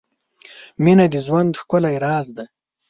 [0.83, 2.45] •مینه د ژوند ښکلی راز دی.